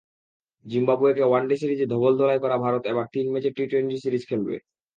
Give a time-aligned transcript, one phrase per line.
[0.65, 4.55] জিম্বাবুয়েকে one day সিরিজে ধবলধোলাই করা ভারত এবার তিন ম্যাচের টি-টোয়েন্টি সিরিজ খেলবে।